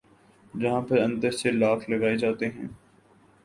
[0.53, 2.67] جہاں پر اندر سے لاک لگائے جاتے ہیں